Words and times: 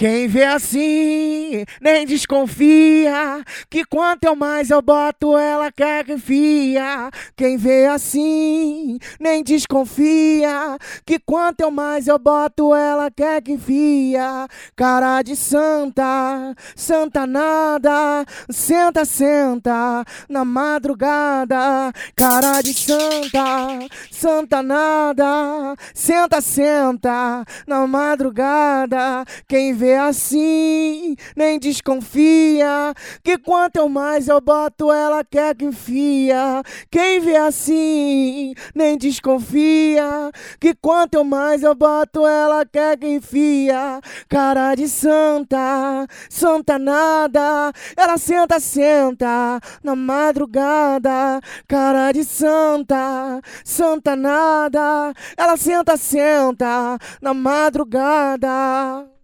Quem 0.00 0.28
vê 0.28 0.44
assim, 0.44 1.62
nem 1.78 2.06
desconfia. 2.06 3.44
Que 3.68 3.84
quanto 3.84 4.24
eu 4.24 4.34
mais 4.34 4.70
eu 4.70 4.80
boto, 4.80 5.36
ela 5.36 5.70
quer 5.70 6.06
que 6.06 6.16
fia. 6.16 7.10
Quem 7.36 7.58
vê 7.58 7.84
assim, 7.84 8.98
nem 9.20 9.42
desconfia. 9.42 10.78
Que 11.04 11.18
quanto 11.18 11.60
eu 11.60 11.70
mais 11.70 12.08
eu 12.08 12.18
boto, 12.18 12.74
ela 12.74 13.10
quer 13.10 13.42
que 13.42 13.58
fia. 13.58 14.48
Cara 14.74 15.20
de 15.20 15.36
santa, 15.36 16.54
santa 16.74 17.26
nada. 17.26 18.24
Senta, 18.48 19.04
senta, 19.04 20.02
na 20.30 20.46
madrugada. 20.46 21.92
Cara 22.16 22.62
de 22.62 22.72
santa, 22.72 23.86
santa 24.10 24.62
nada. 24.62 25.76
Senta, 25.92 26.40
senta, 26.40 27.44
na 27.66 27.86
madrugada. 27.86 29.26
Quem 29.46 29.74
vê 29.74 29.89
assim, 29.96 31.14
nem 31.36 31.58
desconfia. 31.58 32.94
Que 33.22 33.38
quanto 33.38 33.76
eu 33.76 33.88
mais 33.88 34.28
eu 34.28 34.40
boto, 34.40 34.92
ela 34.92 35.24
quer 35.24 35.54
que 35.54 35.64
enfia. 35.64 36.62
Quem 36.90 37.20
vê 37.20 37.36
assim, 37.36 38.54
nem 38.74 38.96
desconfia. 38.96 40.30
Que 40.60 40.74
quanto 40.74 41.14
eu 41.14 41.24
mais 41.24 41.62
eu 41.62 41.74
boto, 41.74 42.26
ela 42.26 42.64
quer 42.64 42.98
que 42.98 43.06
enfia. 43.06 44.00
Cara 44.28 44.74
de 44.74 44.88
santa, 44.88 46.06
santa 46.28 46.78
nada. 46.78 47.72
Ela 47.96 48.18
senta, 48.18 48.60
senta 48.60 49.60
na 49.82 49.94
madrugada. 49.94 51.40
Cara 51.68 52.12
de 52.12 52.24
santa, 52.24 53.40
santa 53.64 54.16
nada. 54.16 55.12
Ela 55.36 55.56
senta, 55.56 55.96
senta 55.96 56.98
na 57.20 57.34
madrugada. 57.34 59.19